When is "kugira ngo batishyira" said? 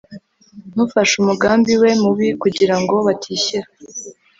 2.41-3.67